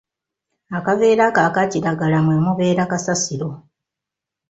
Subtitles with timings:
[0.77, 3.49] Akaveera ako akakiragala mwe mubeera kasasiro.